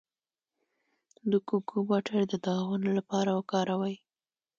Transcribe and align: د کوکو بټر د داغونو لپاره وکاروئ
د 1.31 1.33
کوکو 1.47 1.77
بټر 1.89 2.21
د 2.27 2.33
داغونو 2.45 2.89
لپاره 2.99 3.29
وکاروئ 3.39 3.95